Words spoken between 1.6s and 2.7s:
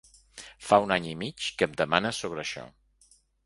que em demanes sobre això.